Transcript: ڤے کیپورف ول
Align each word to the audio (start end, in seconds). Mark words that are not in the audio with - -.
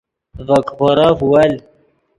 ڤے 0.45 0.57
کیپورف 0.67 1.19
ول 1.31 1.51